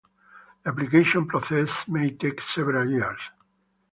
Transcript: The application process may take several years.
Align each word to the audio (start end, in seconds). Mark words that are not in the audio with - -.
The 0.63 0.69
application 0.71 1.27
process 1.27 1.87
may 1.87 2.09
take 2.09 2.41
several 2.41 2.89
years. 2.89 3.19